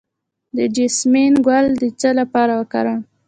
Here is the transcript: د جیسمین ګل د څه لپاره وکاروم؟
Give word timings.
د 0.55 0.57
جیسمین 0.75 1.33
ګل 1.45 1.65
د 1.81 1.83
څه 1.99 2.09
لپاره 2.19 2.53
وکاروم؟ 2.61 3.01